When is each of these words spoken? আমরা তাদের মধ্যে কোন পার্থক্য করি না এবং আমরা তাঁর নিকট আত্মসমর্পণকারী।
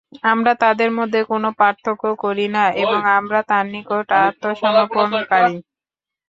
আমরা 0.31 0.53
তাদের 0.63 0.89
মধ্যে 0.97 1.19
কোন 1.25 1.43
পার্থক্য 1.59 2.03
করি 2.23 2.45
না 2.55 2.63
এবং 2.81 2.99
আমরা 3.17 3.39
তাঁর 3.49 3.65
নিকট 3.73 4.07
আত্মসমর্পণকারী। 4.21 5.55